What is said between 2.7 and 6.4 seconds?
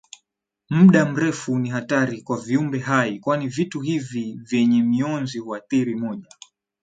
hai kwani vitu hivi vyenye mionzi huathiri moja